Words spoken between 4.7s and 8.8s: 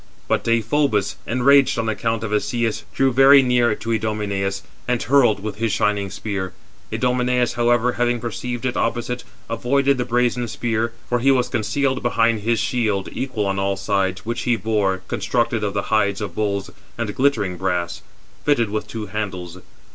and hurled with his shining spear. Idomeneus, however, having perceived it